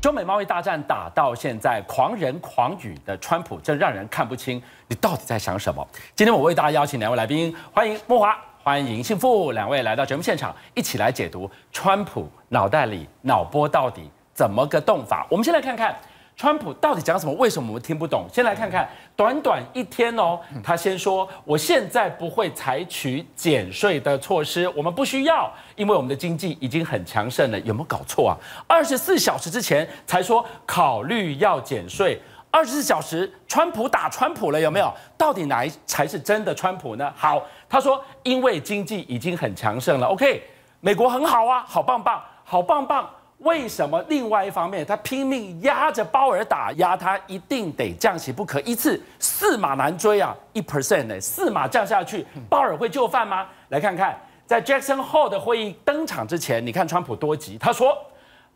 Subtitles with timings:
[0.00, 5.84] 中美贸易大战打到现在，狂人狂语的川普真让人看不清，你到底在想什么？
[6.14, 15.26] 今天我为大家邀请两位来宾，欢迎慕华，欢迎幸福，两位来到节目现场，一起来解读川普脑袋里脑波到底怎么个动法。
[15.28, 15.96] 我们先来看看。
[16.38, 17.32] 川普到底讲什么？
[17.32, 18.24] 为什么我们听不懂？
[18.32, 27.58] 先来看看，短短一天哦，他先说，我现在不会采取减税的措施，我们不需要，因为我们的经济已经很强盛了。
[27.60, 28.38] 有没有搞错啊？
[28.68, 32.16] 二十四小时之前才说考虑要减税，
[32.52, 34.94] 二十四小时，川普打川普了，有没有？
[35.16, 37.12] 到底哪一才是真的川普呢？
[37.16, 40.40] 好，他说因为经济已经很强盛了，OK，
[40.78, 43.10] 美国很好啊，好棒棒，好棒棒。
[43.38, 48.60] 为什么另外一方面他拼命压着鲍尔打压他，一定得降息不可？
[48.62, 53.46] 一次四码难追啊，一 percent 呢，四码降下去，鲍尔会就范吗？
[53.68, 57.96] 来看看，在 Jackson Hole 的会议登场之前，你看川普多急，他说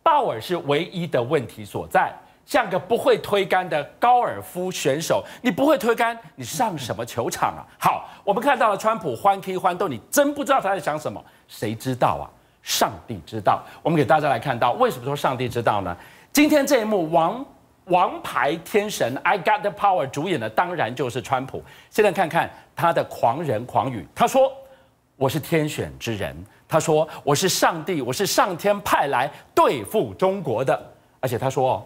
[0.02, 2.12] 鲍尔是唯一的问题所在，
[2.44, 7.62] 像个不会推杆的高尔夫选手，你不会推杆，你上什么球场啊？
[7.78, 12.26] 好，我们看到了川普欢 K 欢斗，你真不知道他在想什么，谁知道啊？
[12.62, 15.96] 上帝之道，我们给大家来看到，为什么说上帝之道呢？
[16.32, 17.44] 今天这一幕王
[17.86, 21.62] 王牌天神 I Got the Power 主演的当然就是川普。
[21.90, 24.52] 现在看看他的狂人狂语，他说
[25.16, 26.34] 我是天选之人，
[26.68, 30.80] 他说我是上帝，我是上天派来对付中国的，
[31.20, 31.84] 而且他说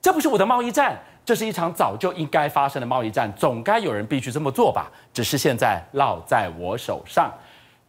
[0.00, 7.30] 这不是我的贸易战，这是一场早就应该发生的贸易战，总该有人必须这么做吧，只是现在落在我手上。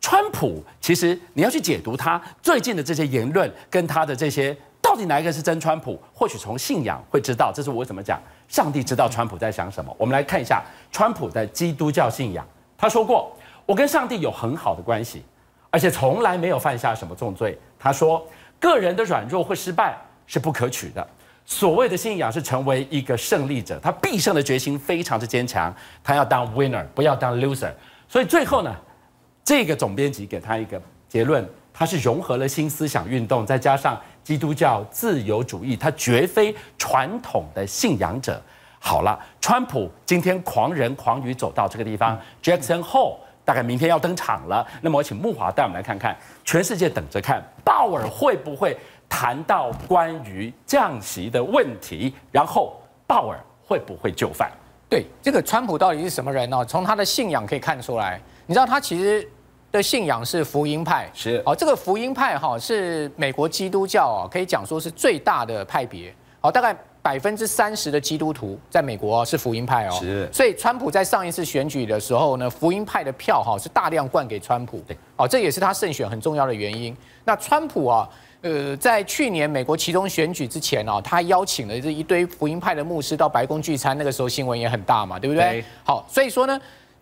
[0.05, 5.99] 川普其实你要去解读他最近的这些言论，跟他的这些到底哪一个是真川普？
[6.13, 7.51] 或许从信仰会知道。
[7.51, 8.21] 这是我怎么讲？
[8.47, 9.91] 上帝知道川普在想什么。
[9.97, 12.45] 我们来看一下川普的基督教信仰。
[12.77, 15.25] 他说过：“我跟上帝有很好的关系，
[15.71, 18.23] 而且从来没有犯下什么重罪。”他说
[18.61, 21.07] ：“个人的软弱或失败是不可取的。
[21.47, 25.75] 所谓的信仰是成为一个胜利者，他必胜的决心非常之坚强。
[26.03, 27.71] 他要当 winner，不要当 loser。
[28.07, 28.71] 所以最后呢？”
[29.45, 38.41] 这个总编辑给他一个结论，他是融合了新思想运动，再加上基督教自由主义，他绝非传统的信仰者。
[38.79, 44.65] 好了，川普今天狂人狂语走到这个地方，Jackson Hole 大概明天要登场了。
[44.81, 48.75] 那么我请木华带我们来看看，全世界等着看鲍尔会不会
[49.07, 54.49] 谈到关于降息的问题，然后鲍尔会不会就范？
[54.89, 56.65] 对，这个川普到底是什么人呢？
[56.65, 59.27] 从他的信仰可以看出来，你知道他其实。
[59.75, 76.95] 的信仰是福音派，是哦，这个福音派哈是美国基督教啊，可以讲说是最大的派别，好，大概百分之三十的基督徒在美国是福音派哦，是，所以川普在上一次选举的时候呢，福音派的票哈是大量灌给川普，对，哦，这也是他胜选很重要的原因。
[77.25, 78.09] 那川普啊，
[78.43, 85.43] 呃，在去年美国其中选举之前啊，他邀请了这一堆福音派的牧师到白宫聚餐，那个时候新闻也很大嘛，对不对？
[85.43, 86.57] 对好，所以说呢。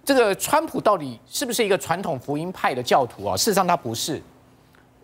[0.06, 3.38] 这个川普到底是不是一个传统福音派的教徒啊？
[3.38, 4.22] 事实上他不是，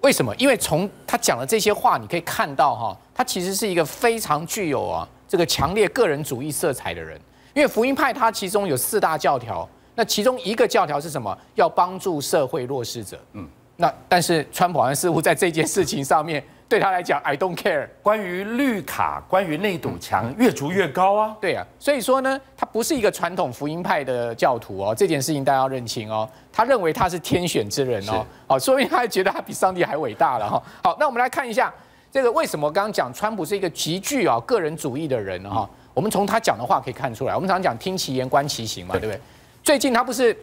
[0.02, 0.36] 为什么？
[0.36, 7.20] 因为从他讲的这些话，你可以看到哈，他其实是一个非常具有啊这个强烈个人主义色彩的人。
[7.54, 11.38] 因为福音派它其中有四大教条，那其中一个教条是什么？
[11.56, 13.20] 要帮助社会弱势者。
[13.34, 16.44] 嗯，那但是川普好像似乎在这件事情上面。
[16.70, 17.88] 对他来讲，I don't care。
[18.04, 21.36] 关于绿卡，关于那堵墙越筑越高啊。
[21.42, 26.30] 对啊，所以说呢，他不是一个传统福音派的教徒哦，这件事情大家要认清哦。
[26.54, 30.62] 他认为他是天选之人哦，哦，说明他还觉得他比上帝还伟大了哈。
[30.84, 31.74] 好，那我们来看一下
[32.12, 35.68] 这个为什么刚刚讲川普是一个极具啊个人主义的人哈。
[35.96, 39.20] 我们从他讲的话可以看出来，我们常常讲听其言观其行嘛，对不对？
[39.64, 40.38] 最近他不是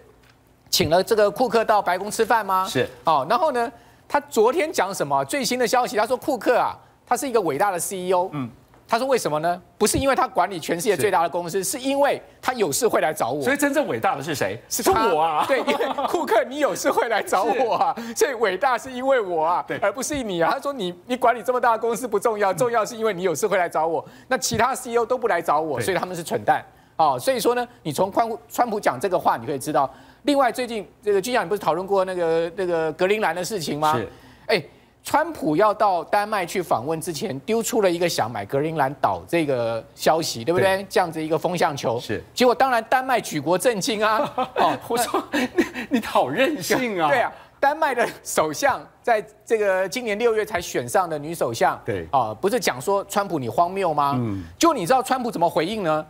[0.71, 2.67] 请了这个库克到白宫吃饭吗？
[2.69, 2.85] 是。
[3.05, 3.71] 哦，然后呢？
[4.09, 5.97] 他昨天讲什么最新的消息？
[5.97, 8.31] 他说库克啊，他是一个伟大的 CEO。
[8.33, 8.49] 嗯，
[8.89, 9.61] 他说为什么呢？
[9.77, 13.43] 不是因为他管理全世界最大的公司，是因为他有事会来找我。
[13.43, 14.61] 所以真正伟大的是谁？
[14.69, 15.45] 是我啊！
[15.49, 20.53] 对，因为库克你有事会来找我啊， 所以伟大是因为我啊，而不是你啊。
[20.53, 24.05] 他说你你管理这么大的公司不重要，重要是因为你有事会来找我。
[24.28, 26.65] 那其他 CEO 都不来找我，所以他们是蠢蛋
[26.95, 27.19] 啊。
[27.19, 29.92] 所以说呢，你从川川普讲这个话，你可以知道。
[30.27, 33.97] 另外，最近这个军长，你不是讨论过那个那个格陵兰的事情吗？
[33.97, 34.09] 是。
[34.47, 34.63] 哎，
[35.05, 40.78] 川普要到丹麦去访问之前，丢出了一个想买格陵兰岛这个消息，对不对？
[40.78, 42.01] 对这样子一个风向球。
[42.01, 42.21] 是。
[42.34, 44.28] 结果当然丹麦举国震惊啊！
[44.59, 45.49] 哦，我说 你
[45.91, 47.09] 你好任性啊！
[47.09, 51.81] 对啊，丹麦的首相在这个今年六月才选上的女首相。
[51.84, 52.05] 对。
[52.11, 54.15] 啊，不是讲说川普你荒谬吗？
[54.17, 54.43] 嗯。
[54.59, 56.05] 就你知道川普怎么回应呢？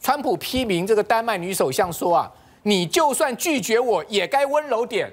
[0.00, 2.28] 川普批评这个丹麦女首相说啊。
[2.62, 5.12] 你就算拒绝我，也该温柔点。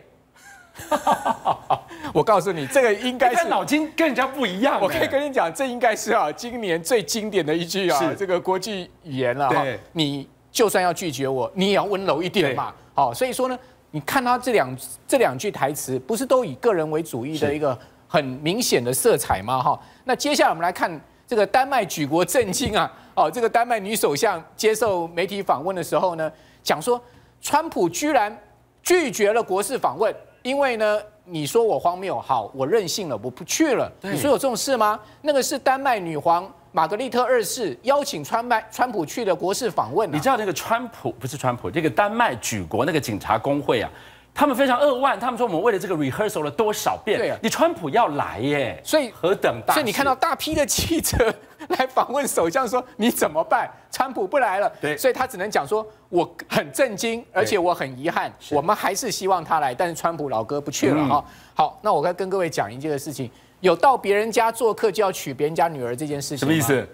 [2.13, 4.79] 我告诉你，这个应该是脑筋跟人家不一样。
[4.79, 9.65] 我可以跟你讲，这应该是啊，今年最经典的一句啊，这个国际语言了哈。
[9.93, 12.73] 你就算要拒绝我，你也要温柔一点嘛。
[12.93, 13.57] 好，所以说呢，
[13.89, 14.77] 你看他这两
[15.07, 17.77] 这两句台词，不是都以个人为主义的一个
[18.07, 19.59] 很明显的色彩吗？
[19.59, 20.89] 哈，那接下来我们来看
[21.25, 22.91] 这个丹麦举国震惊啊！
[23.15, 27.01] 哦，这个丹麦女首相接受媒体访问的时候呢，讲说
[27.41, 28.35] 川普居然
[28.81, 30.13] 拒绝了国事访问，
[30.43, 31.01] 因为呢。
[31.29, 33.91] 你说我荒谬，好，我任性了，我不去了。
[33.99, 34.97] 你说有这种事吗？
[35.21, 40.11] 那个是丹麦女皇玛格丽特二世邀请川麦川普去的国事访问、啊。
[40.13, 43.91] 你知道那个川普不是川普，这个丹麦举国那个警察工会啊，
[44.33, 47.19] 他们非常扼腕，他们说我们为了这个 rehearsal 了多少遍？
[47.19, 51.35] 对啊，你川普要来耶，所以何等大，所以你看到大批的记者。
[51.77, 53.69] 来访问首相说你怎么办？
[53.91, 61.25] 川普不来了，对，所以他只能讲说我很震惊，而且我很遗憾，我们还是希望他来，但是川普老哥不去了哈。
[61.53, 63.29] 好，那我该跟各位讲一件事情，
[63.59, 66.87] 有到别人家做客就要娶别人家女儿这件事情，什么意思？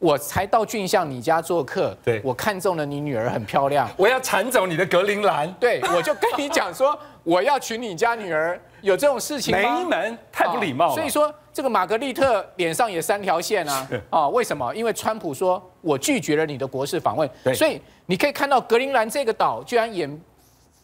[0.00, 9.78] 我才到俊相你家做客，对，我看中了你女儿很漂亮，我要铲走你的格陵兰，对，我就跟你讲说我要娶你家女儿，有这种事情吗？
[9.78, 10.94] 没门，太不礼貌了。
[10.94, 11.32] 所以说。
[11.54, 13.88] 这个玛格丽特脸上也三条线啊！
[14.10, 14.74] 啊，为什么？
[14.74, 20.10] 因为川普说我拒绝了你的国事访问，所以你可以看到格陵兰这个岛居然也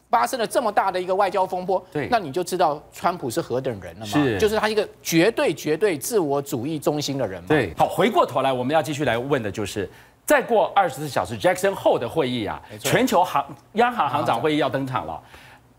[0.08, 4.12] 发生了这么大的一个外交风波，对那你就知道川普是何等人了嘛？
[4.12, 7.48] 是，就是他一个绝对绝对自我主义中心的人嘛。
[7.48, 9.90] 对，好，回过头来我们要继续来问的就是，
[10.24, 15.20] 再过二十四小时，Jackson 后的会议啊，全球行央行行长会议要登场了。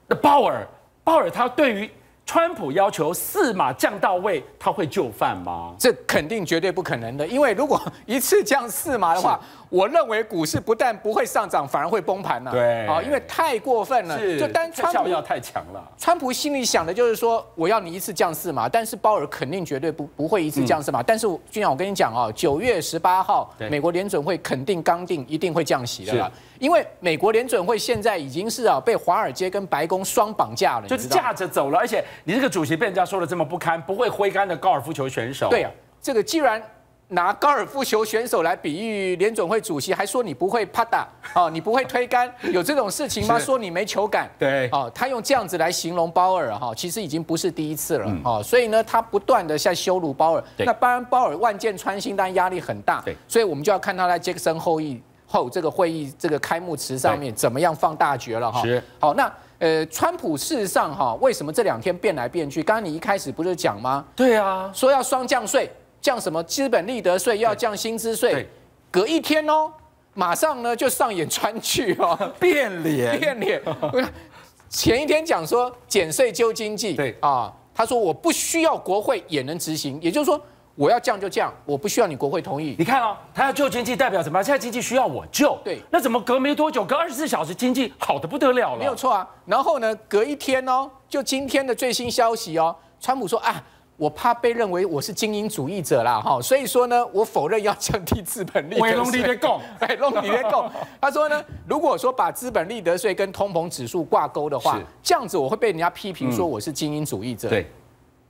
[0.09, 0.67] 那鲍尔，
[1.01, 1.89] 鲍尔他对于。
[2.25, 5.73] 川普要求四码降到位，他会就范吗？
[5.77, 9.39] 这肯定绝对不可能的，因为如果一次降四码的话。
[9.71, 12.51] 我认为股市不但不会上涨，反而会崩盘了。
[12.51, 14.19] 对，啊，因为太过分了。
[14.19, 15.81] 是，就单川普要太强了。
[15.97, 21.01] 川普心里想的就是说，我要你一次降四码，但是鲍尔肯定绝对不不会一次降四码。
[21.01, 26.29] 但是俊相，我跟你讲啊，九月十八号，美国联准会肯定刚定，一定会降息的了。
[26.59, 31.79] 因为美国联准会现在已经是啊被华尔街跟白宫双绑架了，就是架着走了。
[31.79, 35.47] 而且你这个主席被人家说的这么不堪，不会挥杆的高尔夫球选手。
[35.49, 35.71] 对啊，
[36.01, 36.61] 这个既然。
[37.11, 43.37] 拿高尔夫球选手来比喻联准会主席，还说你不会啪打 哦，你不会推杆，有这种事情吗？
[43.37, 50.43] 说你没球感，对，哦，他用这样子来形容鲍尔哈，其实已经不是第一次了哦，所以呢，他不断的在羞辱鲍尔。
[50.59, 53.01] 那当然，鲍尔万箭穿心，但压力很大。
[53.03, 58.61] 对，所以我们就要看他在杰克森后裔后这个会议这个开幕词上面怎么样放大决了哈。
[58.61, 58.81] 是。
[58.99, 59.29] 好，那
[59.59, 62.63] 呃，川普事实上哈，为什么这两天变来变去？
[62.63, 64.05] 刚刚你一开始不是讲吗？
[64.15, 65.69] 对啊，说要双降税。
[66.01, 68.47] 降什么资本利得税，又要降薪资税，
[68.89, 69.71] 隔一天哦，
[70.15, 73.61] 马上呢就上演川剧哦， 变脸，变脸。
[74.67, 80.41] 前一天讲说减税救经济，对啊，他说我不需要国会也能执行，也就是说
[80.75, 82.75] 我要降就降，我不需要你国会同意。
[82.79, 84.41] 你看哦，他要救经济代表什么？
[84.41, 88.79] 现在经济需要我救，对，那怎么隔没多久，隔二十四小时经济好的不得了了？
[88.79, 89.27] 没有错啊。
[89.45, 93.63] 然后呢，隔一天哦，就今天的最新消息哦，川普说啊。
[94.01, 98.87] 我怕被认为我是精英主义者啦，哈，所以说呢，我否认要降低资本利得税。
[98.87, 98.95] 哎，
[100.01, 100.71] 弄你别讲。
[100.99, 107.47] 他说呢，如果说把资本利得税跟通膨指数挂钩的话，是这样子我会被人家批评说我是精英主义者。
[107.47, 107.69] 对，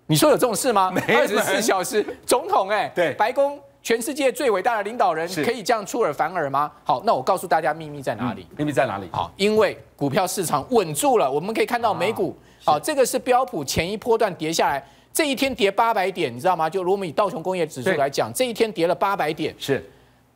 [0.07, 0.91] 你说有这种事吗？
[1.07, 6.69] 二十四小时总统哎、欸，对，白宫全世界最伟大的领导人可以这样出尔反尔吗？
[6.83, 8.45] 好，那我告诉大家秘密在哪里？
[8.57, 9.07] 秘密在哪里？
[9.13, 12.35] 好，因为股票市场稳住了，我们可以看到美股，
[12.65, 14.85] 好，这个是标普前一波段跌下来。
[15.13, 16.69] 这一天跌八百点，你知道吗？
[16.69, 19.53] 就如果我们以道琼工业指数来讲，这一天跌了八百点。
[19.57, 19.83] 是，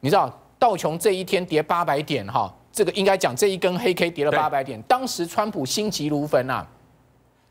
[0.02, 4.82] 你知道道琼这一天跌八百点，哈，这个应该讲这一根黑 K 跌了八百点。
[4.84, 6.66] 当时川普心急如焚呐，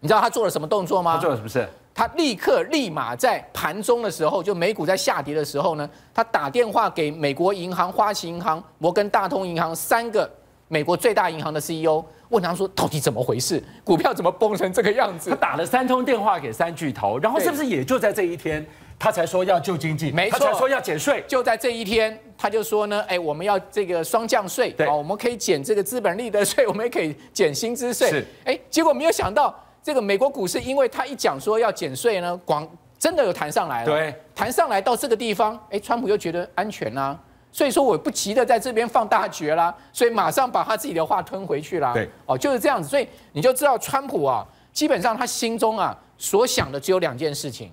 [0.00, 1.14] 你知道他做了什么动作吗？
[1.14, 1.66] 他做了什么事？
[1.94, 10.28] 他立刻立马在盘中的时候，就美股在下跌的时候呢，他打电话给美国银行、花旗银行、摩根大通银行三个
[10.68, 12.04] 美国最大银行的 CEO。
[12.30, 13.62] 问他说：“到底怎么回事？
[13.84, 18.64] 股票怎么崩成这个样子？”他打了三通电话给三巨头，然后是不是也就在这一天，
[18.98, 20.10] 他才说要救经济？
[20.10, 21.22] 没错，他才说要减税。
[21.28, 32.66] 就在这一天，他就说呢：“哎，我们要这个双降税，啊，我们可以减这个资本利得税， 我们也可以减薪资税。”是，哎，结果没有想到，这个美国股市，因为他一讲说要减税呢，广
[32.98, 33.86] 真的有弹上来了。
[33.86, 37.18] 对，弹上来到这个地方，哎，川普又觉得安全啊。
[37.54, 41.92] 所以说我不急着在这边放大绝啦，所以马上把他自己的话吞回去啦。
[41.94, 47.70] 对，哦，就是这样子，所以你就知道川普啊，基本上他心中啊所想的只有两件事情，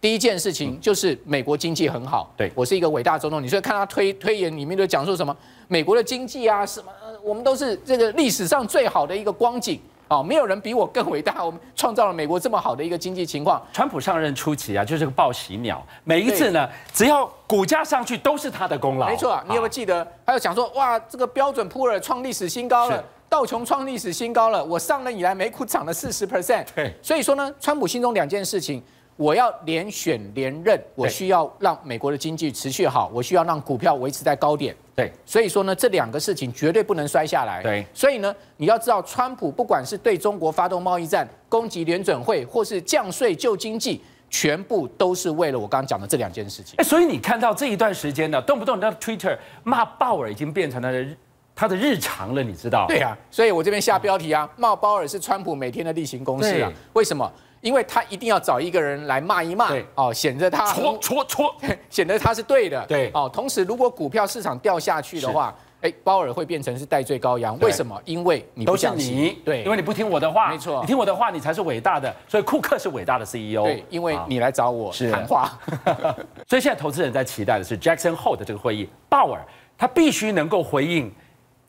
[0.00, 3.42] 第一件事情就是美国经济很好，对，我是一个伟大总统。
[3.42, 6.92] 你所以看他推推演里面就讲说什么，美国的经济啊什么，
[7.24, 9.80] 我们都是这个历史上最好的一个光景。
[10.08, 13.60] 哦，没有人比我更伟大，我们创造了美国这么好的一个经济情况。
[13.72, 19.08] 川普上任初期啊，就是个报喜鸟，每一次呢，只要股价上去，都是他的功劳。
[19.08, 20.06] 没错啊，你有没有记得？
[20.24, 26.64] 还有讲说，哇，这个标准普尔创历史新高了，道琼创历史新高了，我上任以来美股涨了四十 percent。
[26.74, 28.82] 对，所以说呢，川普心中两件事情。
[29.18, 34.76] 我要连选连任，我需要让美国的经济持续好，我需要让股票维持在高点。
[34.96, 37.62] 对，所以说呢，这两个事情绝对不能摔下来。
[37.62, 44.00] 对，所以呢，你要知道，川普不管是对中国发动贸易战、攻击联准会，或是降税救经济，
[44.30, 46.74] 全部都是为了我刚刚讲的这两件事情。
[46.78, 50.90] 哎，所以你看到这一段时间呢，动不动你的 Twitter 骂鲍尔已经变成了
[51.54, 52.86] 他的日常了，你知道？
[52.88, 56.72] 对啊，所以我这边下标题啊，骂鲍尔是川普每天的例行公事啊。
[56.94, 57.30] 为什么？
[57.60, 61.54] 因为他一定要找一个人来骂一骂，哦，显得他戳戳戳，
[61.90, 67.58] 显得他是对的，对，哦，同时如果股票市场掉下去的话，哎，鲍尔会变成是戴罪羔羊。
[67.60, 68.00] 为什么？
[68.04, 72.14] 因为你都是你，对，因为你不听我的话，没错，你听我的话，你才是伟大的。
[72.28, 75.58] 所以库克是伟大的 CEO，对，因为你来找我谈话。
[76.48, 79.44] 所以现在投资人在期待的是 Jackson Hole 的这个会议，鲍尔
[79.76, 81.12] 他必须能够回应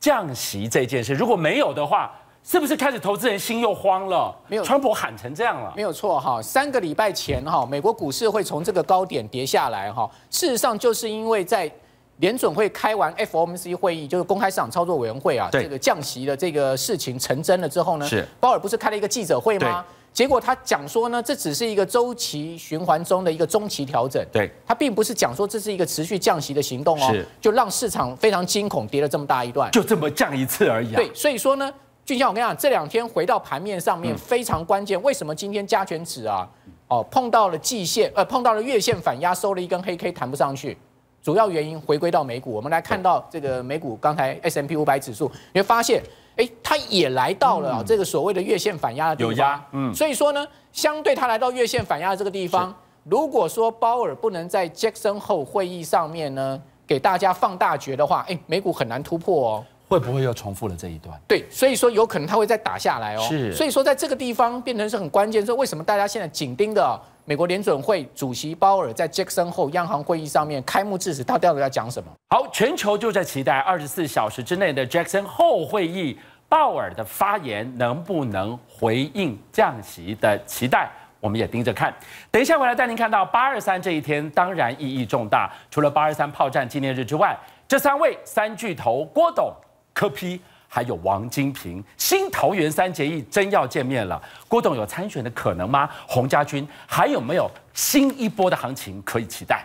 [0.00, 2.12] 降息这件事，如果没有的话。
[2.44, 4.34] 是不是开始投资人心又慌了？
[4.46, 6.40] 没有，川普喊成这样了，没有错哈。
[6.40, 10.10] 三个礼拜前哈，美国股市会从这个高点跌下来哈。
[10.30, 11.70] 事实上，就是因为在
[12.16, 19.84] 联准会开完 FOMC 会议，就是公开市场操作委员会啊，这个降息的这个事情成真了之后呢，是鲍尔不是开了一个记者会吗？
[20.14, 30.96] 结果他讲说呢，这只是一个周期循环中的一个中期调整，对，他并不是讲说这是一个持续降息的行动哦，就让市场非常惊恐，跌了这么大一段，就这么降一次而已啊。
[30.96, 31.70] 对，所以说呢。
[32.08, 34.98] 俊相，我跟你讲，这两天回到盘面上面非常关键。
[35.02, 36.48] 为什么今天加权指啊，
[36.88, 40.74] 哦碰到了季线，呃碰到了月线反压，收了一根黑 K，弹不上去。
[41.22, 46.02] 主要原因回归到美股，我们来看到这个美股，刚才 S M P 五百指数，你会发现，
[46.36, 49.30] 哎，它也来到了这个所谓的月线反压的地方。
[49.30, 49.94] 有压，嗯。
[49.94, 52.74] 所以说呢，相对它来到月线反压的这个地方，
[53.04, 59.64] 如果说鲍尔不能在 Jackson Hole 会议上面呢，给大家放大决的话，哎，美股很难突破哦。
[59.88, 61.18] 会不会又重复了这一段？
[61.26, 63.20] 对，所以说有可能它会再打下来哦。
[63.22, 65.44] 是，所以说在这个地方变成是很关键。
[65.44, 72.10] 说为什么大家现在紧盯的美国联准会主席鲍尔在 Jackson Hole 央行会议上面开幕致辞，他到底要讲什么？
[72.28, 76.18] 好，全球就在期待二十四小时之内的 Jackson Hole 会议，
[76.50, 80.90] 鲍尔的发言能不能回应降息的期待？
[81.20, 81.92] 我们也盯着看。
[82.30, 85.50] 等一下我来带您看到八二三这一天，当然意义重大。
[85.70, 89.50] 除了八二三炮战纪念日之外，这三位三巨头郭董。
[89.98, 94.22] 柯批还有王金平，新桃园三结义真要见面了。
[94.46, 95.90] 郭董有参选的可能吗？
[96.06, 99.64] 洪家军还有没有新一波的行情可以期待？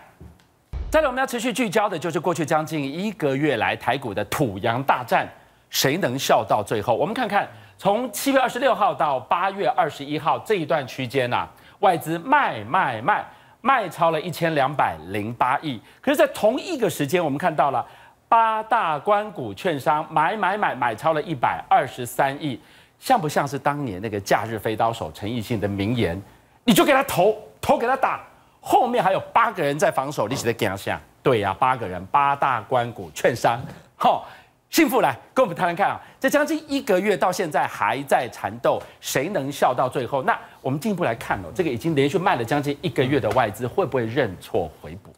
[0.90, 5.28] 再来，我们要持续聚焦的就是过去将近一个月来台股的土洋大战，
[5.70, 6.96] 谁能笑到最后？
[6.96, 7.48] 我们看看，
[7.78, 11.46] 从七月二十六号到八月二十一号这一段区间呐，
[11.78, 13.24] 外资卖卖卖
[13.60, 15.80] 卖超了一千两百零八亿。
[16.00, 17.86] 可是，在同一个时间，我们看到了。
[18.34, 22.60] 八大关股券商买买买买超了一百二十三亿，
[22.98, 26.20] 像不像是当年那个假日飞刀手陈奕迅的名言？
[26.64, 28.22] 你就给他投，投给他打，
[28.60, 31.00] 后面还有八个人在防守，你写的怎样？
[31.22, 33.62] 对呀，八个人，八大关股券商。
[33.94, 34.26] 好，
[34.68, 40.24] 幸福来跟我们谈谈看啊，这将近一个月到现在还在缠斗，谁能笑到最后？
[40.24, 45.13] 那我们进一步来看哦，这个已经连续卖了将近一个月的外资，会不会认错回补？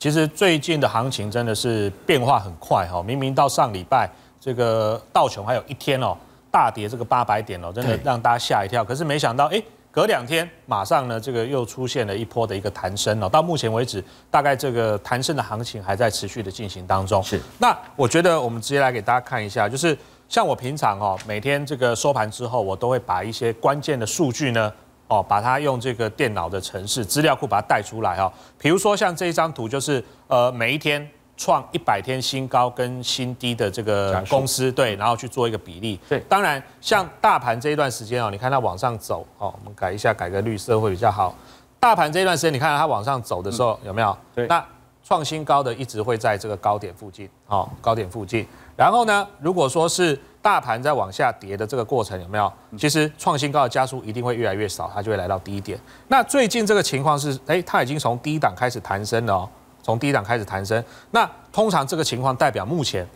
[0.00, 4.08] 其实最近的行情真的是变化很快哈，明明到上礼拜
[4.40, 6.16] 这个道琼还有一天哦
[6.50, 8.82] 大跌这个八百点哦，真的让大家吓一跳。
[8.82, 13.28] 可是没想到哎，隔两天马上呢这个又出现了一波的一个弹升哦。
[13.28, 17.22] 到目前为止，大概这个弹升的行情还在持续的进行当中。
[17.22, 17.38] 是。
[17.58, 19.94] 那我觉得我们直接来给大家看一下，就是
[20.30, 24.72] 像我平常哦每天这个收盘之后，我都会把一些关键的数据呢。
[25.10, 28.32] 哦，把它用这个电脑的程式资料库把它带出来哈。
[28.58, 35.98] 比如说像这一张图，就是呃每一天创一百天新高跟新低的这个公司，对，然后去做一个比例。
[36.08, 41.34] 对，当然像大盘这一段时间哦，你看它往上走哦，我们改一下，改个绿色会比较好。
[41.80, 44.16] 大盘这一段时间，你看它往上走的时候有没有？
[44.32, 44.64] 对，那
[45.02, 48.46] 创新高的一直会在这个高点附近，哦，高点附近。
[48.76, 52.52] 然后呢，如果说是大盘在往下跌的这个过程有没有？
[52.78, 55.78] 其实创新高的加速一定会越来越少，它就会来到低点。
[56.08, 59.48] 那最近这个情况是，哎，它已经从低档开始弹升了哦，
[59.82, 60.82] 从低档开始弹升。
[61.10, 63.06] 那通常这个情况代表目前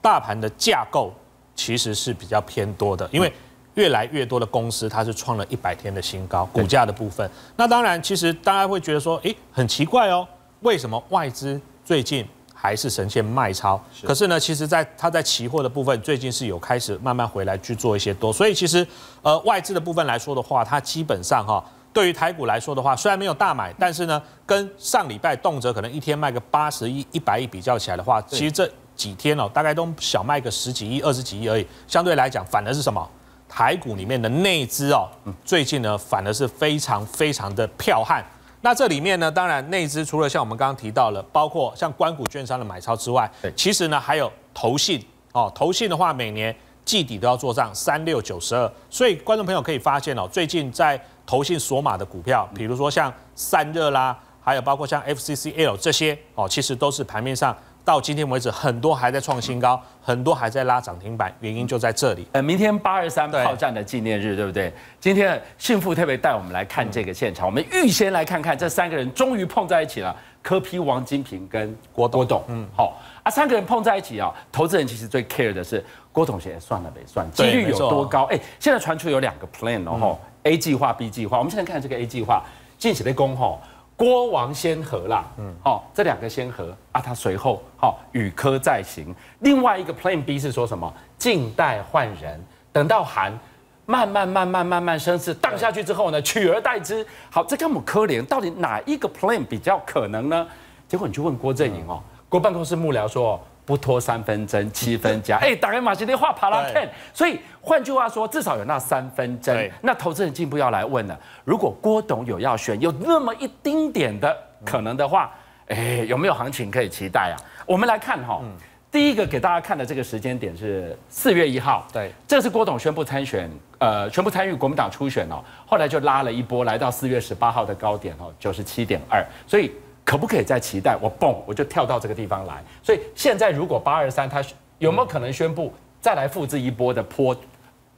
[0.00, 1.12] 大盘的架构
[1.54, 3.30] 其实是比较偏多的，因为
[3.74, 7.30] 越来越多的公司它是创了一百天的新高，股价的部分。
[7.56, 10.26] 那当然，其实大家会觉得说，哎，很奇怪哦，
[10.60, 12.26] 为什么外资最近？
[12.60, 13.80] 还是呈现卖超。
[14.04, 18.30] 可是呢，其实在它在期货的部分，最近是有开始慢慢回来去做一些多。
[18.30, 18.86] 所以其实
[19.22, 31.66] 呃外资的部分来说的话，它基本上哈，对于台股来说的话，虽然没有大买，但是呢，跟上礼拜动辄可能一天卖个八十亿、一百亿比较起来的话，其实这几天哦，大概都小卖个十几亿、二十几亿而已。
[31.88, 33.08] 相对来讲，反而是什么？
[33.48, 35.08] 台股里面的内资哦，
[35.44, 38.24] 最近呢反而是非常非常的彪悍。
[38.62, 45.02] 那这里面呢，当然内资除了像我们刚刚提到了，包括像关谷券商的买超之外，其实呢还有投信
[45.32, 57.56] 哦，投信的话每年季底都要做账三六九十二，所以观众朋友可以发现哦，最近在投信索码的股票，比如说像散热啦，还有包括像 FCCL 这些哦，其实都是盘面上。
[57.84, 62.26] 到今天为止，很多还在创新高，很多还在拉涨停板，原因就在这里。
[62.32, 64.72] 呃，明天八二三炮战的纪念日，对不对？
[65.00, 72.20] 今天幸福特别带我们来看这个现场，我们预先来看看这三个人终于碰在一起了，柯批、王金平跟郭董。
[72.20, 78.24] 郭董，嗯，好啊，三个人碰在一起啊，投资人其实最 care 的是郭董现在算了没算，几率有多高？
[78.24, 80.18] 哎，现在传出有两个 plan 哦，嗯
[80.52, 81.38] ，A 计划、B 计划。
[81.38, 82.44] 我们现在看这个 A 计划，
[82.78, 83.58] 近期被攻吼。
[84.00, 89.14] 郭王先河啦，嗯，好，这两个先河啊，他随后好与科再行。
[89.40, 90.90] 另外一个 Plan B 是说什么？
[91.18, 92.42] 静待换人，
[92.72, 93.38] 等到韩
[93.84, 97.06] 慢慢慢慢慢慢升势荡下去之后呢，取而代之。
[97.28, 100.48] 好，这跟我们科联到底哪一个 Plan 比较可能呢？
[100.88, 103.38] 结果你去问郭正莹哦，郭办公室幕僚说。
[103.70, 105.38] 不拖三分针，七分假。
[105.40, 106.88] 哎，打开马戏的话啪啦 ten。
[107.14, 109.70] 所以换句话说，至少有那三分针。
[109.80, 115.32] 那投资人进一步要来问了：如果郭董有要选，有那么一丁点的可能的话，
[115.68, 117.38] 哎，有没有行情可以期待啊？
[117.64, 118.42] 我们来看哈，
[118.90, 121.86] 第一个给大家看的这个时间点是四月一号。
[121.92, 123.48] 对，这是郭董宣布参选，
[123.78, 125.40] 呃，宣布参与国民党初选哦。
[125.64, 129.24] 后来就拉了一波，来到四月十八号的高点哦，九十七点二。
[129.46, 129.70] 所以。
[130.10, 130.96] 可不可以再期待？
[131.00, 132.60] 我蹦，我就跳到这个地方来。
[132.82, 134.42] 所以现在如果八二三，它
[134.78, 137.32] 有没有可能宣布再来复制一波的坡，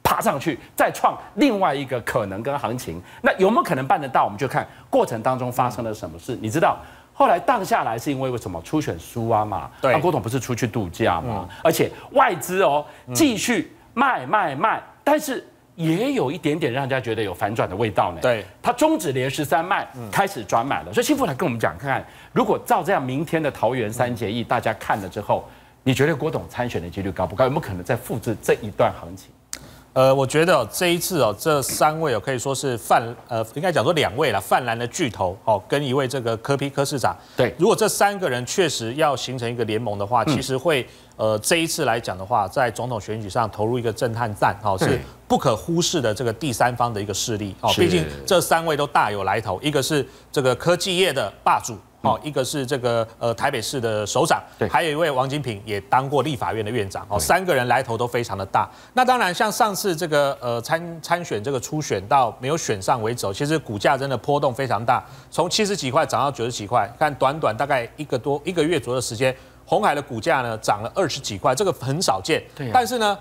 [0.03, 3.01] 爬上去，再创另外一个可能跟行情？
[3.23, 4.25] 那有没有可能办得到？
[4.25, 6.37] 我们就看过程当中发生了什么事。
[6.39, 6.77] 你知道
[7.15, 8.61] 后来荡下来是因为为什么？
[8.61, 9.71] 初选输啊嘛。
[9.81, 9.99] 对。
[9.99, 11.49] 郭董不是出去度假嘛？
[11.63, 15.43] 而且外资哦继续卖卖卖，但是。
[15.75, 18.19] 也有一点点让人家觉得有反转的味道呢。
[18.21, 20.93] 对，他终止连十三卖，开始转买了。
[20.93, 25.47] 所以幸福来跟我们讲，看看如果照这样，明天的桃园三结义，大家看了之后，
[25.83, 27.43] 你觉得郭董参选的几率高不高？
[27.45, 29.29] 有没有可能再复制这一段行情？
[29.93, 37.15] 呃，我觉得这一次哦，这三位哦，可以说是泛呃，应该讲说两位了，泛蓝的巨头哦，跟一位这个柯 P 柯市长。
[37.37, 40.83] 对，如果这三个人确实要形成一个联盟的话，其实会
[41.15, 47.71] 呃，这一次来讲的话，在总统选举上投入一个震撼战哦，是不可忽视的这个第三方的一个势力哦。
[47.75, 51.77] 毕竟这三位都大有来头，一个是这个科技业的霸主。
[52.03, 58.69] 哦，一个是这个呃台北市的首长，对，还有一位王金平也当过立法院的院长，哦，三个人来头都非常的大。
[58.91, 69.33] 那当然，像上次这个呃参参选这个初选到没有选上为止，其实股价真的波动非常大，从七十几块涨到九十几块，看短短大概一个多一个月左右的时间，
[69.65, 72.43] 鸿海的股价呢涨了二十几块，这个很少见。
[72.55, 73.17] 对，但是呢。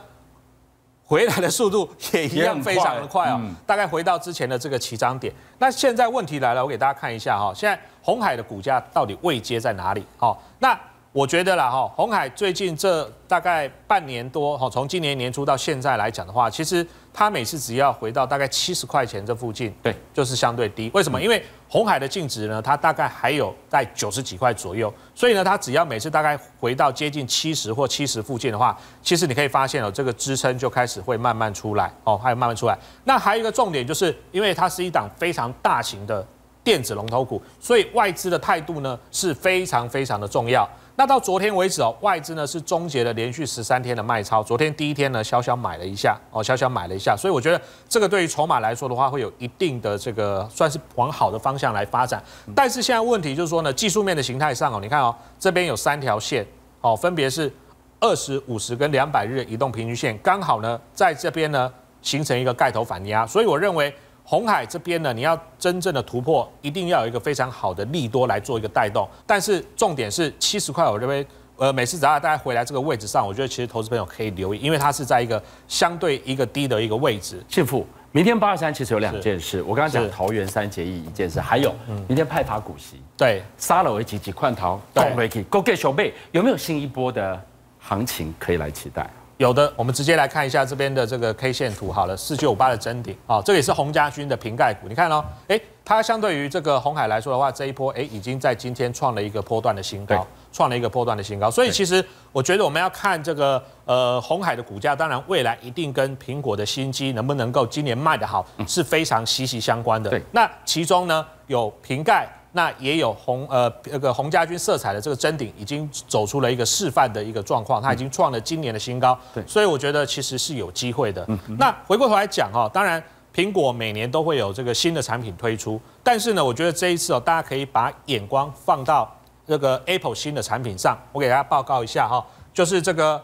[1.05, 5.31] 回来的速度 也一样非常的快哦，大概回到之前的这个起涨点。
[5.59, 10.07] 那现在问题来了，我给大家看一下哈，现在红海的股价到底位阶在哪里？
[10.20, 10.78] 哦，那。
[11.12, 20.90] 我觉得啦，哈，红海最近这大概半年多，哈，从今年年初到现在来讲的话，其实它每次只要回到大概七十块钱这附近，对，就是相对低。
[20.94, 21.20] 为什么？
[21.20, 32.79] 因为红海的净值呢，它大概还有在九十几块左右，所以呢，它只要每次大概回到接近七十或七十附近的话，其实你可以发现哦，这个支撑就开始会慢慢出来，哦，还有慢慢出来。
[33.05, 36.27] 那还有一个重点就是，因为它是一档非常大型的
[36.64, 40.66] 电子龙头股，所以外资的态度呢是非常非常的重要。
[40.94, 44.42] 那到昨天为止哦，外资呢是终结了连续十三天的卖超。
[44.42, 52.22] 昨天第一天呢，小小买了一下哦，小小买了一下，所以我觉得这个对于筹码来说的话，会有一定的这个算是往好的方向来发展。
[52.55, 56.46] 但是现在问题就是说呢，技术面的形态上哦，你看哦，这边有三条线
[56.83, 57.50] 哦，分别是
[57.98, 63.92] 二十五十跟两百日移动平均线，刚好呢在这边呢形成一个盖头反压，所以我认为。
[64.24, 69.06] 鸿海这边呢，你要真正的突破，一定要有一个非常好的利多来做一个带动。
[69.26, 77.42] 但是重点是七十块，我认为，呃，每次只要大家回来这个位置上，我觉得其实投资朋友可以留意，因为它是在一个相对一个低的一个位置。
[77.48, 81.74] 信富，明天八二三其实有两件事，我刚刚讲桃园三结义一件事，还有
[82.06, 87.40] 明天派发股息，对，杀了为几几块桃，动回去，勾给小贝，有没有新一波的
[87.80, 89.08] 行情可以来期待？
[89.42, 110.09] 有的，我们直接来看一下这边的这个 K 线图好了，四九五八的真顶啊，这也是洪家军的瓶盖股，你看哦，哎，它相对于这个红海来说的话，这一波哎已经在今天创了一个波段的新高，创了一个波段的新高，所以其实我觉得我们要看这个呃红海的股价，当然未来一定跟苹果的新机能不能够今年卖得好是非常息息相关的。
[110.09, 112.33] 对，那其中呢有瓶盖。
[112.54, 119.18] 那也有红呃那个红家军色彩的这个真顶已经走出了一个示范的一个状况，它已经创了今年的新高。
[119.32, 121.24] 对，所以我觉得其实是有机会的。
[121.28, 123.02] 嗯，那回过头来讲哈，当然
[123.34, 129.10] 苹果每年都会有这个新的产品推出，但是呢，我觉得这一次哦，大家可以把眼光放到
[129.46, 130.98] 这个 Apple 新的产品上。
[131.12, 133.18] 我给大家报告一下哈，就是这个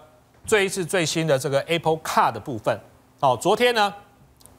[0.46, 2.78] 这一次最新的这个 Apple Car 的部分。
[3.20, 3.92] 哦，昨天呢。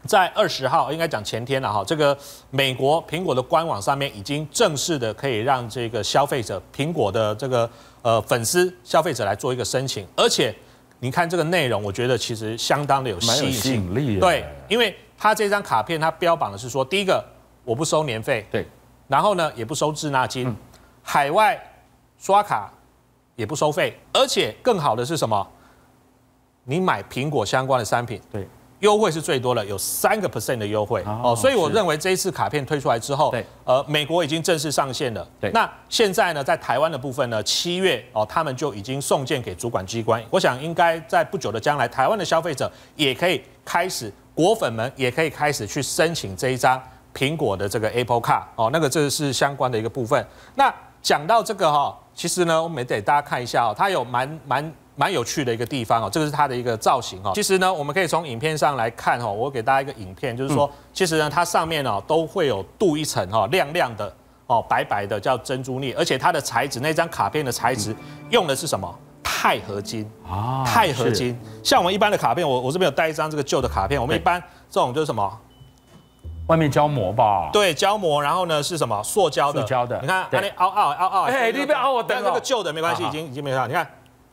[0.10, 1.84] 在二十号，应该讲前天了哈。
[1.86, 2.18] 这个
[2.50, 7.70] 美国苹果的官网上面已经正式的可以让这个消费者，苹果的这个
[8.02, 10.52] 呃粉丝消费者来做一个申请，而且
[10.98, 14.20] 你看这个内容，我觉得其实相当的有吸引吸引力。
[14.20, 17.24] 对，因为它这张卡片它标榜的是说，第一个
[17.64, 18.66] 我不收年费，对，
[19.08, 20.52] 然后呢也不收滞纳金，
[21.04, 21.56] 海外
[22.18, 22.74] 刷卡
[23.36, 25.48] 也不收费，而且更好的是什么？
[26.64, 28.48] 你买苹果相关的商品，对。
[28.80, 35.28] 优惠是最多的，有三个 percent 的优惠哦，所以我认为这一次卡片推出来之后，对，呃，美国已经正式上线了。
[35.40, 40.24] 对，那现在呢，在台湾的部分呢，七月哦，他们就已经送件给主管机关。
[40.30, 46.82] 我想应该在不久的将来，台湾的消费者也可以开始，果粉们也可以开始去申请这一张
[47.14, 50.26] 苹果的这个 Apple Card 哦，那个这是相关的一个部分。
[50.56, 54.74] 那讲到这个哈，其实呢，我们得大家看一下哦，它有蛮蛮。
[55.00, 57.32] 蛮有趣的一个地方哦，这个是它的一个造型哦。
[57.34, 64.14] 其实呢，我们可以从影片上来看哦，我给大家一个影片，就是说，其实呢，它上面哦都会有镀一层哈亮亮的
[64.48, 67.96] 哦白白的叫珍珠镍，而且它的材质，那张卡片的材质
[68.30, 68.94] 用的是什么？
[69.24, 71.40] 钛合金啊，钛合金。
[71.64, 74.38] 像我们一般的卡片，我我这边有带一张这个旧的卡片，我们一般
[74.70, 75.40] 这种就是什么？
[76.48, 77.50] 外面胶膜吧？
[77.54, 79.02] 对，胶膜，然后呢是什么？
[79.02, 79.62] 塑胶的。
[79.62, 79.98] 塑胶的。
[80.02, 81.24] 你看，它那凹凹凹凹。
[81.24, 82.22] 哎，你不要凹我灯哦。
[82.26, 83.66] 那个旧的没关系，已经已经没有了。
[83.66, 83.90] 你看。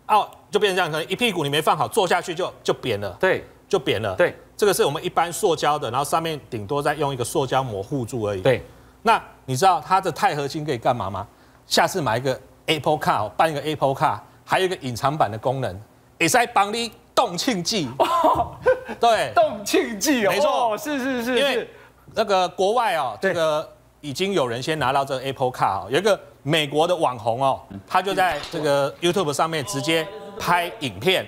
[0.09, 3.11] 哦，就变成这样，可能一屁股你没放好，坐下去就就扁了。
[3.19, 4.15] 对，就扁了。
[4.15, 8.41] 对，这个是我们一般塑胶的，然后上面顶多再用一个塑胶膜护住而已。
[8.41, 8.65] 对，
[9.03, 11.27] 那你知道它的钛合金可以干嘛吗？
[11.67, 15.77] 下次买一个 Apple Car，办一个 Apple Car，还有一个隐藏版的功能，
[16.19, 17.89] 也是在帮你动庆记。
[17.99, 18.55] 哦，
[19.01, 21.69] 对，动庆记哦，没错，是是是，因为
[22.15, 23.69] 那个国外哦，这个
[24.01, 26.19] 已经有人先拿到这个 Apple Car 哦，有一个。
[26.47, 30.07] 美国的网红哦，他就在这个 YouTube 上面直接
[30.39, 31.27] 拍影片，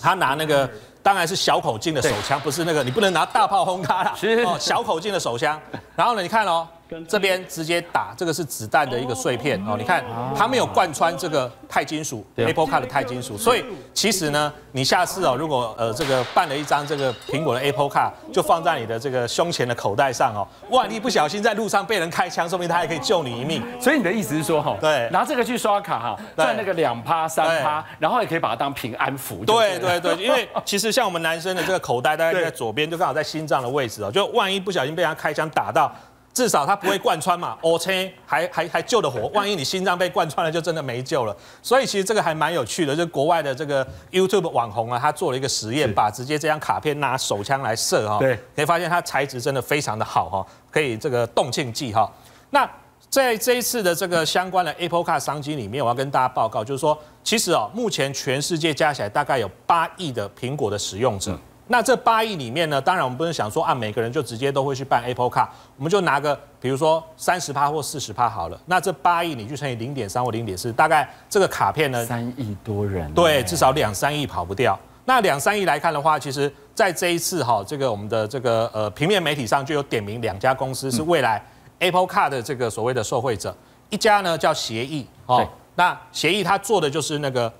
[0.00, 0.70] 他拿那个
[1.02, 5.60] 当然是小口径的手枪，不是那个你不能拿大炮轰他啦，哦，小口径的手枪，
[5.96, 6.66] 然后呢，你看哦。
[7.06, 9.76] 这边直接打，这个是子弹的一个碎片哦。
[9.76, 10.02] 你看，
[10.34, 13.36] 它没有贯穿这个钛金属，Apple Card 的钛金属。
[13.36, 20.48] 所以其实呢，你下次哦，如果呃这个办了一张这个苹果的 Apple Card，就放在你的这个胸前的口袋上哦。
[20.70, 23.62] 万一不小心在路上被人开枪，说明他还可以救你一命。
[23.78, 29.44] 所以你的意思是说哈，对，拿这个去刷卡哈，赚那个两趴三趴，然后也可以把它当平安符。
[29.44, 34.10] 对对对，因为其实像我们男生的这个口袋，大概在左边，就刚好在心脏的位置哦。
[34.10, 35.92] 就万一不小心被人家开枪打到。
[36.34, 39.26] 至少它不会贯穿嘛，OK，还还还救得活。
[39.34, 41.36] 万一你心脏被贯穿了，就真的没救了。
[41.60, 52.08] 所以其实这个还蛮有趣的，就是国外的这个 YouTube 网红啊，他做了一个实验，把直接这张卡片拿手枪来射哈，对，可以发现它材质真的非常的好哈，可以这个动庆记哈。
[52.50, 52.70] 那
[53.10, 61.38] 在这一次的这个相关的 Apple Card 商机里面，我要跟大家报告，就是说，其实哦，目前全世界加起来大概有八亿的苹果的使用者。
[61.70, 68.58] 那这八亿里面呢，当然我们不能想说啊，每个人就直接都会去办 Apple Card，我们就拿个比如说三十趴或四十趴好了。
[68.66, 74.78] 那这八亿你去乘以零点三或零点四，大概这个卡片呢，三亿多人，对，至少两三亿跑不掉。
[75.04, 81.42] 那两三亿来看的话，其实在这一次哈，这个我们的这个呃平面媒体上就有点名两家公司是未来
[81.78, 83.56] Apple Card 的这个所谓的受惠者，
[83.90, 87.52] 一家呢叫协议哦，那协议它做的就是那个。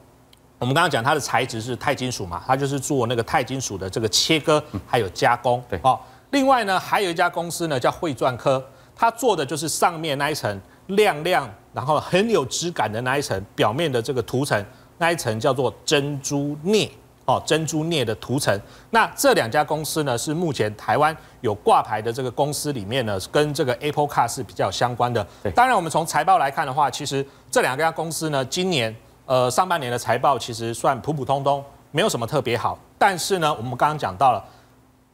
[0.61, 5.63] 我们刚刚讲它的材质是钛金属嘛，它就是做那个钛金属的这个切割还有加工。
[5.71, 5.97] 对哦，
[6.33, 8.61] 另外呢，还有一家公司呢叫汇钻科，
[8.97, 14.61] 它做的就是上面那一层亮亮，然后很有质感的那一层表面的这个涂层，
[14.99, 16.91] 那一层叫做珍珠镍
[17.29, 18.59] 哦，珍珠镍的涂层。
[18.91, 25.25] 那这两家公司呢，是目前台湾有挂牌的这个公司里面呢，跟这个 Apple Card 是比较相关的。
[25.55, 28.95] 当然，我们从财报来看的话，其实这两家公司呢，今年。
[29.29, 32.79] 呃，上半年的财报其实算普普通通，没有什么特别好。
[32.97, 34.43] 但是呢，我们刚刚讲到了，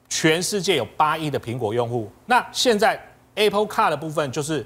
[0.09, 2.97] 全世界有八亿的苹果用户，那现在
[3.35, 4.65] Apple Card 的部分就是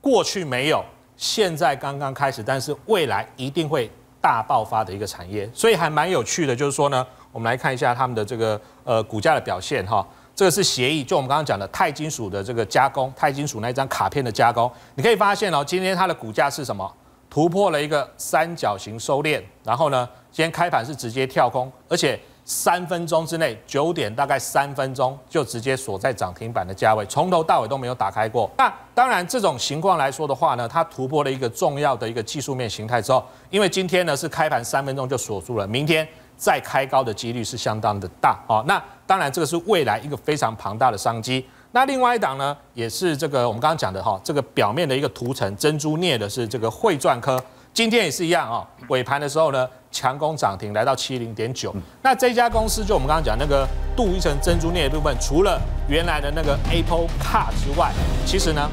[0.00, 0.82] 过去没有，
[1.18, 3.90] 现在刚刚开始，但是未来一定会
[4.22, 10.06] 大爆发的一个产业，所以还蛮有趣的，就是说呢，我们来看一下他们的这个呃股价的表现哈。
[10.34, 16.90] 这个是协议，就我们刚刚讲的钛金属的这个加工，钛金属那一张卡片的加工，你可以发现哦，今天它的股价是什么？
[17.28, 28.50] 突破了一个三角形收敛，然后呢，今天开盘是直接跳空，而且三分钟之内，九点大概三分钟就直接锁在涨停板的价位，从头到尾都没有打开过。
[28.58, 36.06] 那当然，这种情况来说的话呢，它突破了一个重要的一个技术面形态之后，因为今天呢是开盘三分钟就锁住了，明天。
[36.34, 38.64] 再开高的几率是相当的大哦。
[38.66, 41.46] 那当然，这个是未来一个非常庞大的商机。
[41.70, 47.40] 那另外一档呢，也是这个我们刚刚讲的哈，这个表面的一个涂层珍珠镍的是这个汇钻科，
[47.74, 48.66] 今天也是一样啊。
[48.88, 51.74] 尾盘的时候呢，强攻涨停来到七零点九。
[52.02, 57.92] 那这家公司就我们刚刚讲那个镀一层珍珠镍的部分，除了原来的那个 Apple Car 之外，
[58.26, 58.68] 其实呢，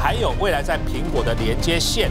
[0.00, 2.10] 还有未来在苹果的连接线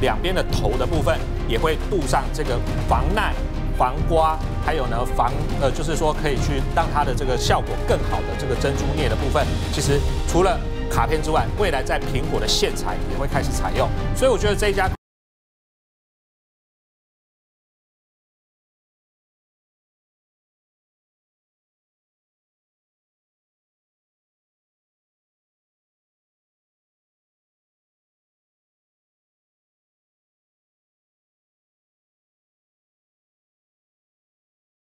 [0.00, 3.34] 两边的头的部分，也会镀上这个防耐。
[3.78, 10.58] 防刮，还有呢防呃，就是说可以去让它的这个效果更好的这个珍珠镍的部分，其实除了
[10.90, 14.90] 卡片之外，未来在苹果的线材也会开始采用，所以我觉得这一家